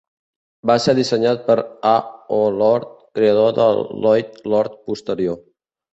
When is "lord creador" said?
2.63-3.55